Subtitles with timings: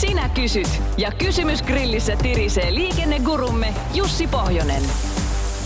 [0.00, 4.82] Sinä kysyt ja kysymys grillissä tirisee liikennegurumme Jussi Pohjonen.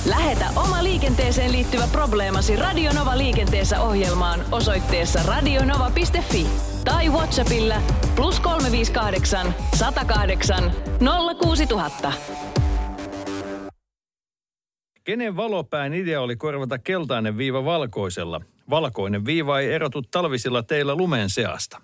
[0.08, 6.46] Lähetä oma liikenteeseen liittyvä probleemasi Radionova liikenteessä ohjelmaan osoitteessa radionova.fi
[6.84, 7.74] tai Whatsappilla
[8.16, 10.72] plus 358 108
[11.42, 12.12] 06000.
[15.04, 18.40] Kenen valopään idea oli korvata keltainen viiva valkoisella?
[18.70, 21.83] Valkoinen viiva ei erotu talvisilla teillä lumen seasta.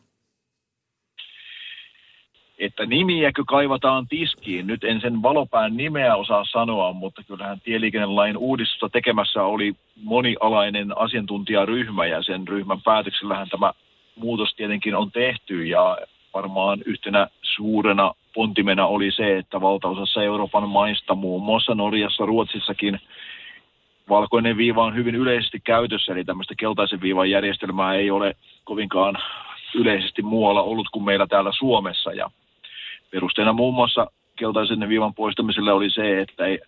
[2.60, 4.66] Että nimiäkö kaivataan tiskiin.
[4.66, 12.06] Nyt en sen valopään nimeä osaa sanoa, mutta kyllähän tieliikennelain uudistusta tekemässä oli monialainen asiantuntijaryhmä
[12.06, 13.72] ja sen ryhmän päätöksellähän tämä
[14.16, 15.98] muutos tietenkin on tehty ja
[16.34, 23.00] varmaan yhtenä suurena pontimena oli se, että valtaosassa Euroopan maista, muun muassa Norjassa, Ruotsissakin,
[24.08, 29.18] valkoinen viiva on hyvin yleisesti käytössä, eli tämmöistä keltaisen viivan järjestelmää ei ole kovinkaan
[29.74, 32.12] yleisesti muualla ollut kuin meillä täällä Suomessa.
[32.12, 32.30] Ja
[33.10, 36.58] Perusteena muun muassa keltaisen viivan poistamiselle oli se, että ei,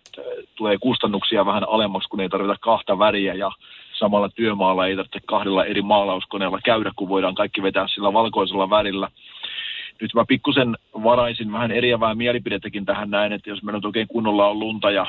[0.55, 3.51] tulee kustannuksia vähän alemmaksi, kun ei tarvita kahta väriä ja
[3.99, 9.07] samalla työmaalla ei tarvitse kahdella eri maalauskoneella käydä, kun voidaan kaikki vetää sillä valkoisella värillä.
[10.01, 14.47] Nyt mä pikkusen varaisin vähän eriävää mielipidettäkin tähän näin, että jos meillä nyt oikein kunnolla
[14.47, 15.05] on lunta ja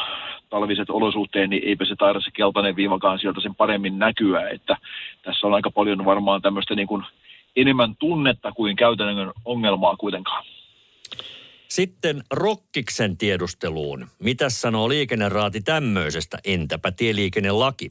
[0.51, 4.49] talviset olosuhteet, niin eipä se taida se keltainen viivakaan sieltä sen paremmin näkyä.
[4.49, 4.77] Että
[5.23, 7.03] tässä on aika paljon varmaan tämmöistä niin kuin
[7.57, 10.45] enemmän tunnetta kuin käytännön ongelmaa kuitenkaan.
[11.75, 14.06] Sitten Rokkiksen tiedusteluun.
[14.19, 16.39] Mitä sanoo liikenneraati tämmöisestä?
[16.44, 17.91] Entäpä tieliikennelaki?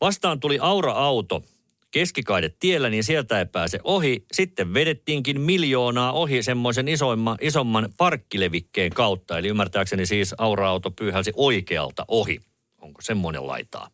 [0.00, 1.42] Vastaan tuli Aura-auto
[1.90, 4.24] keskikaide tiellä, niin sieltä ei pääse ohi.
[4.32, 9.38] Sitten vedettiinkin miljoonaa ohi semmoisen isoimman, isomman parkkilevikkeen kautta.
[9.38, 12.40] Eli ymmärtääkseni siis Aura-auto pyyhälsi oikealta ohi.
[12.80, 13.90] Onko semmoinen laitaa?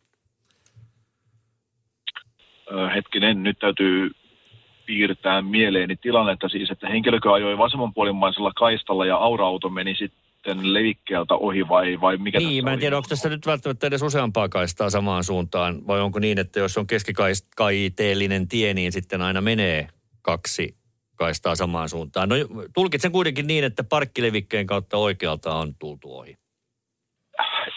[2.95, 4.11] Hetkinen, nyt täytyy
[4.87, 11.67] piirtää mieleeni tilannetta siis, että henkilökö ajoi vasemmanpuolimmaisella kaistalla ja aura-auto meni sitten levikkeeltä ohi
[11.67, 15.23] vai, vai mikä Niin, mä en tiedä, onko tässä nyt välttämättä edes useampaa kaistaa samaan
[15.23, 19.87] suuntaan vai onko niin, että jos on keskikaiteellinen tie, niin sitten aina menee
[20.21, 20.75] kaksi
[21.15, 22.29] kaistaa samaan suuntaan.
[22.29, 22.35] No
[22.73, 26.37] tulkitsen kuitenkin niin, että parkkilevikkeen kautta oikealta on tultu ohi.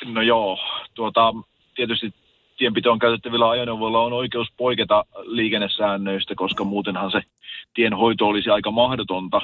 [0.05, 0.59] No joo,
[0.95, 1.35] tuota,
[1.75, 2.15] tietysti
[2.61, 7.21] tienpitoon käytettävillä ajoneuvoilla on oikeus poiketa liikennesäännöistä, koska muutenhan se
[7.75, 9.41] tienhoito olisi aika mahdotonta.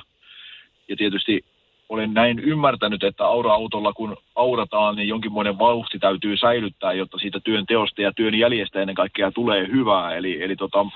[0.89, 1.45] Ja tietysti
[1.89, 7.67] olen näin ymmärtänyt, että aura-autolla kun aurataan, niin jonkinmoinen vauhti täytyy säilyttää, jotta siitä työn
[7.67, 10.17] teosta ja työn jäljestä ennen kaikkea tulee hyvää.
[10.17, 10.87] Eli, eli tota,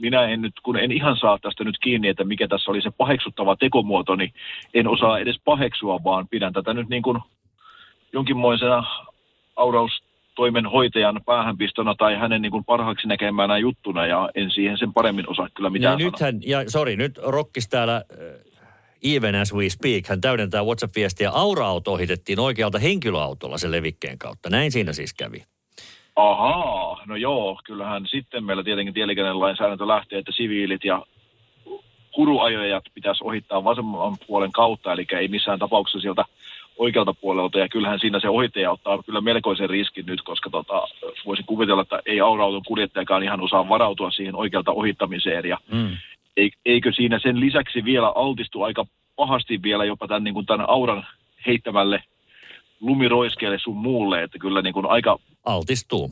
[0.00, 2.90] minä en nyt, kun en ihan saa tästä nyt kiinni, että mikä tässä oli se
[2.90, 4.32] paheksuttava tekomuoto, niin
[4.74, 7.18] en osaa edes paheksua, vaan pidän tätä nyt niin kuin
[8.12, 8.84] jonkinmoisena
[9.56, 10.09] auraus
[10.40, 15.48] toimenhoitajan päähänpistona tai hänen niin kuin parhaaksi näkemänä juttuna ja en siihen sen paremmin osaa
[15.54, 18.52] kyllä mitään ja nythän, ja sori, nyt Rokkis täällä uh,
[19.14, 21.30] even as we speak, hän täydentää WhatsApp-viestiä.
[21.30, 24.50] Aura-auto ohitettiin oikealta henkilöautolla sen levikkeen kautta.
[24.50, 25.44] Näin siinä siis kävi.
[26.16, 31.06] Ahaa, no joo, kyllähän sitten meillä tietenkin tieliikennelainsäädäntö lähtee, että siviilit ja
[32.14, 36.24] kuruajajat pitäisi ohittaa vasemman puolen kautta, eli ei missään tapauksessa sieltä
[36.80, 40.88] oikealta puolelta ja kyllähän siinä se ohittaja ottaa kyllä melkoisen riskin nyt, koska tota,
[41.26, 45.96] voisin kuvitella, että ei aura-auton kuljettajakaan ihan osaa varautua siihen oikealta ohittamiseen ja mm.
[46.64, 48.86] eikö siinä sen lisäksi vielä altistu aika
[49.16, 51.06] pahasti vielä jopa tämän, niin kuin tämän auran
[51.46, 52.02] heittämälle
[52.80, 55.18] lumiroiskeelle sun muulle, että kyllä niin kuin aika...
[55.44, 56.10] Altistuu.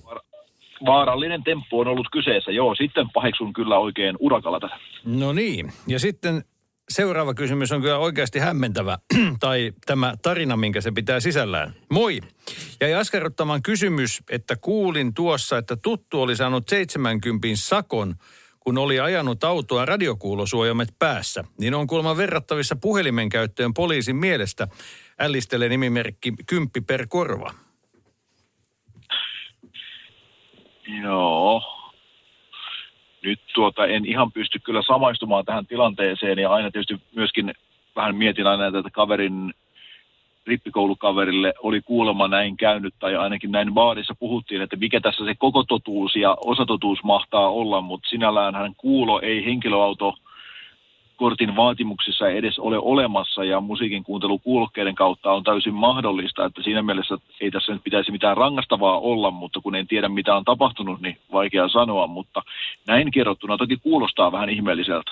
[0.86, 2.50] Vaarallinen temppu on ollut kyseessä.
[2.50, 4.76] Joo, sitten paheksun kyllä oikein urakalla tätä.
[5.04, 6.42] No niin, ja sitten
[6.90, 8.98] seuraava kysymys on kyllä oikeasti hämmentävä,
[9.40, 11.74] tai tämä tarina, minkä se pitää sisällään.
[11.90, 12.20] Moi!
[12.80, 18.14] Jäi askarruttamaan kysymys, että kuulin tuossa, että tuttu oli saanut 70 sakon,
[18.60, 21.44] kun oli ajanut autoa radiokuulosuojamet päässä.
[21.60, 24.68] Niin on kuulemma verrattavissa puhelimen käyttöön poliisin mielestä.
[25.18, 27.54] Ällistelee nimimerkki kymppi per korva.
[31.02, 31.77] Joo,
[33.22, 37.54] nyt tuota, en ihan pysty kyllä samaistumaan tähän tilanteeseen ja aina tietysti myöskin
[37.96, 39.54] vähän mietin aina, että kaverin
[40.46, 45.64] rippikoulukaverille oli kuulemma näin käynyt, tai ainakin näin baarissa puhuttiin, että mikä tässä se koko
[45.64, 50.14] totuus ja osatotuus mahtaa olla, mutta sinällään hän kuulo ei henkilöauto
[51.18, 56.82] kortin vaatimuksissa edes ole olemassa ja musiikin kuuntelu kuulokkeiden kautta on täysin mahdollista, että siinä
[56.82, 61.00] mielessä ei tässä nyt pitäisi mitään rangastavaa olla, mutta kun en tiedä mitä on tapahtunut,
[61.00, 62.42] niin vaikea sanoa, mutta
[62.86, 65.10] näin kerrottuna toki kuulostaa vähän ihmeelliseltä.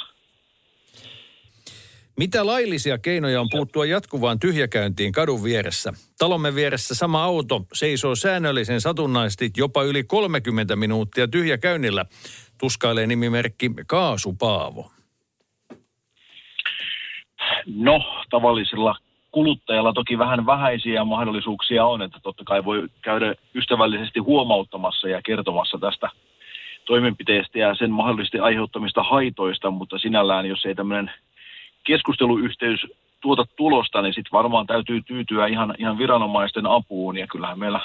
[2.17, 5.93] Mitä laillisia keinoja on puuttua jatkuvaan tyhjäkäyntiin kadun vieressä?
[6.19, 12.05] Talomme vieressä sama auto seisoo säännöllisen satunnaisesti jopa yli 30 minuuttia tyhjäkäynnillä,
[12.59, 14.96] tuskailee nimimerkki Kaasupaavo.
[17.75, 18.97] No, tavallisilla
[19.31, 25.79] kuluttajalla toki vähän vähäisiä mahdollisuuksia on, että totta kai voi käydä ystävällisesti huomauttamassa ja kertomassa
[25.79, 26.11] tästä
[26.85, 31.11] toimenpiteestä ja sen mahdollisesti aiheuttamista haitoista, mutta sinällään, jos ei tämmöinen
[31.85, 32.87] keskusteluyhteys
[33.21, 37.19] tuota tulosta, niin sitten varmaan täytyy tyytyä ihan, ihan viranomaisten apuun.
[37.19, 37.81] Ja kyllähän meillä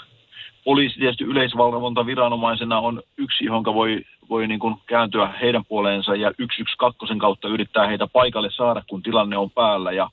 [0.63, 6.27] poliisi tietysti yleisvalvonta viranomaisena on yksi, johon voi, voi niin kuin kääntyä heidän puoleensa ja
[6.29, 9.91] 112 kautta yrittää heitä paikalle saada, kun tilanne on päällä.
[9.91, 10.09] Ja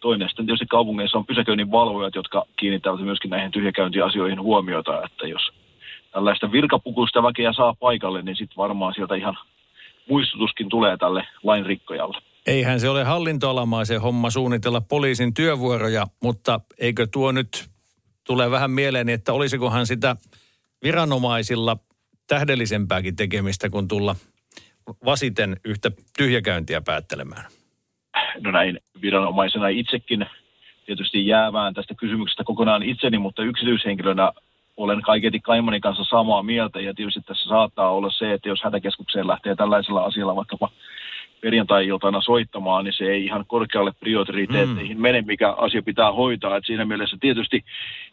[0.00, 5.42] toinen sitten tietysti kaupungeissa on pysäköinnin valvojat, jotka kiinnittävät myöskin näihin tyhjäkäyntiasioihin huomiota, että jos
[6.12, 9.38] tällaista virkapukuista väkeä saa paikalle, niin sitten varmaan sieltä ihan
[10.08, 12.18] muistutuskin tulee tälle lainrikkojalle.
[12.46, 17.71] Eihän se ole hallintoalamaisen homma suunnitella poliisin työvuoroja, mutta eikö tuo nyt
[18.24, 20.16] tule vähän mieleen, että olisikohan sitä
[20.82, 21.76] viranomaisilla
[22.26, 24.16] tähdellisempääkin tekemistä kuin tulla
[25.04, 27.44] vasiten yhtä tyhjäkäyntiä päättelemään?
[28.40, 30.26] No näin viranomaisena itsekin
[30.86, 34.32] tietysti jäävään tästä kysymyksestä kokonaan itseni, mutta yksityishenkilönä
[34.76, 39.26] olen kaiketi Kaimani kanssa samaa mieltä ja tietysti tässä saattaa olla se, että jos hätäkeskukseen
[39.26, 40.70] lähtee tällaisella asialla vaikkapa
[41.40, 45.02] perjantai-iltana soittamaan, niin se ei ihan korkealle prioriteetteihin mm.
[45.02, 46.56] mene, mikä asia pitää hoitaa.
[46.56, 47.64] Et siinä mielessä tietysti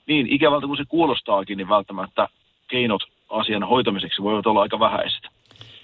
[0.10, 2.28] niin ikävältä kuin se kuulostaakin, niin välttämättä
[2.68, 5.24] keinot asian hoitamiseksi voivat olla aika vähäiset.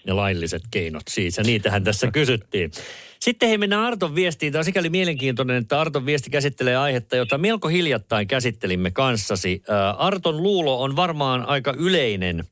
[0.07, 2.71] Ja lailliset keinot siis, ja niitähän tässä kysyttiin.
[3.19, 4.51] Sitten hei mennään Arton viestiin.
[4.51, 9.63] Tämä on sikäli mielenkiintoinen, että Arton viesti käsittelee aihetta, jota melko hiljattain käsittelimme kanssasi.
[9.97, 12.43] Arton luulo on varmaan aika yleinen,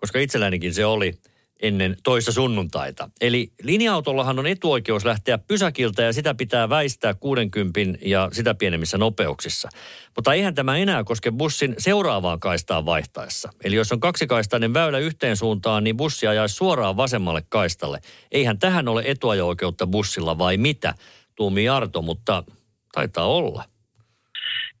[0.00, 1.14] koska itsellänikin se oli–
[1.64, 3.10] ennen toista sunnuntaita.
[3.20, 9.68] Eli linja-autollahan on etuoikeus lähteä pysäkiltä ja sitä pitää väistää 60 ja sitä pienemmissä nopeuksissa.
[10.16, 13.52] Mutta eihän tämä enää koske bussin seuraavaan kaistaan vaihtaessa.
[13.64, 18.00] Eli jos on kaksikaistainen väylä yhteen suuntaan, niin bussi ajaisi suoraan vasemmalle kaistalle.
[18.32, 20.94] Eihän tähän ole etuajo-oikeutta bussilla vai mitä,
[21.36, 22.44] tuumi Arto, mutta
[22.92, 23.64] taitaa olla.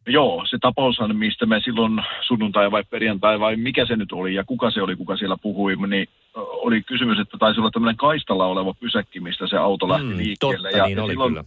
[0.06, 4.44] Joo, se tapaushan, mistä me silloin sunnuntai vai perjantai vai mikä se nyt oli ja
[4.44, 8.74] kuka se oli, kuka siellä puhui, niin oli kysymys, että taisi olla tämmöinen kaistalla oleva
[8.80, 10.68] pysäkki, mistä se auto lähti mm, liikkeelle.
[10.68, 11.44] Totta, ja niin oli silloin, kyllä.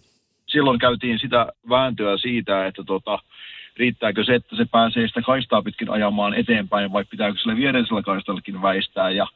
[0.48, 3.20] silloin käytiin sitä vääntöä siitä, että tota,
[3.78, 8.62] riittääkö se, että se pääsee sitä kaistaa pitkin ajamaan eteenpäin vai pitääkö sille viereisellä kaistallakin
[8.62, 9.10] väistää.
[9.10, 9.28] Ja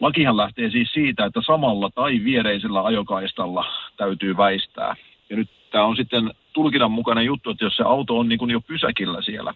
[0.00, 3.64] lakihan lähtee siis siitä, että samalla tai viereisellä ajokaistalla
[3.96, 4.96] täytyy väistää.
[5.30, 8.50] Ja nyt tämä on sitten tulkinnan mukainen juttu, että jos se auto on niin kuin
[8.50, 9.54] jo pysäkillä siellä,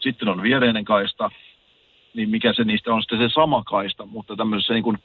[0.00, 1.30] sitten on viereinen kaista,
[2.14, 4.98] niin mikä se niistä on sitten se sama kaista, mutta tämmöisessä niin kuin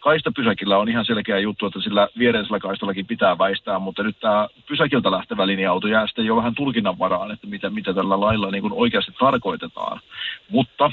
[0.00, 5.10] kaistapysäkillä on ihan selkeä juttu, että sillä viereisellä kaistallakin pitää väistää, mutta nyt tämä pysäkiltä
[5.10, 8.72] lähtevä linja-auto jää sitten jo vähän tulkinnan varaan, että mitä, mitä tällä lailla niin kuin
[8.72, 10.00] oikeasti tarkoitetaan.
[10.50, 10.92] Mutta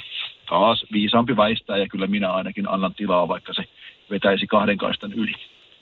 [0.50, 3.64] taas viisaampi väistää ja kyllä minä ainakin annan tilaa, vaikka se
[4.10, 5.34] vetäisi kahden kaistan yli.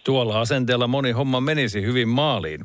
[0.06, 2.62] Tuolla asenteella moni homma menisi hyvin maaliin.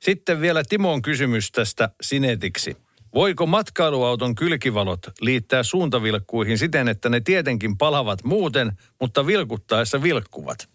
[0.00, 2.83] Sitten vielä Timon kysymys tästä sinetiksi.
[3.14, 10.68] Voiko matkailuauton kylkivalot liittää suuntavilkkuihin siten, että ne tietenkin palavat muuten, mutta vilkuttaessa vilkkuvat?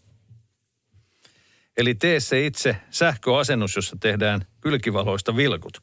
[1.77, 5.77] Eli tee se itse sähköasennus, jossa tehdään kylkivaloista vilkut.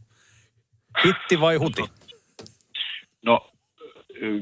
[1.05, 1.83] Hitti vai huti?
[3.25, 3.51] No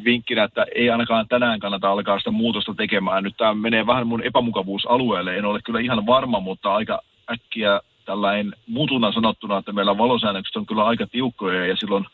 [0.04, 3.24] vinkkinä, että ei ainakaan tänään kannata alkaa sitä muutosta tekemään.
[3.24, 5.36] Nyt tämä menee vähän mun epämukavuusalueelle.
[5.36, 7.02] En ole kyllä ihan varma, mutta aika
[7.32, 12.06] äkkiä tällainen mutuna sanottuna, että meillä valosäännökset on kyllä aika tiukkoja ja silloin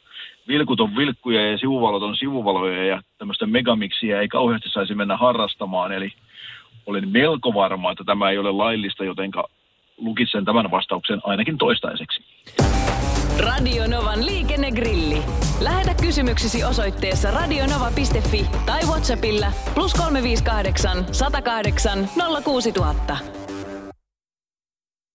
[0.48, 5.92] vilkut on vilkkuja ja sivuvalot on sivuvaloja ja tämmöistä megamiksiä ei kauheasti saisi mennä harrastamaan.
[5.92, 6.12] Eli
[6.86, 9.48] olen melko varma, että tämä ei ole laillista, jotenka
[9.96, 12.24] lukitsen tämän vastauksen ainakin toistaiseksi.
[13.38, 15.22] Radio Novan liikennegrilli.
[15.60, 22.08] Lähetä kysymyksesi osoitteessa radionova.fi tai Whatsappilla plus 358 108
[22.44, 23.39] 06000.